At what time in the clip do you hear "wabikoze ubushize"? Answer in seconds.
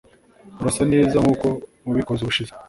1.87-2.51